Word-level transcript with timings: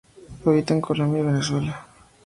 Habita 0.43 0.73
en 0.73 0.81
Colombia 0.81 1.21
y 1.21 1.25
Venezuela. 1.27 1.85